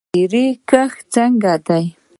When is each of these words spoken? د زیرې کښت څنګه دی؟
د 0.05 0.11
زیرې 0.13 0.45
کښت 0.69 0.99
څنګه 1.13 1.53
دی؟ 1.67 1.85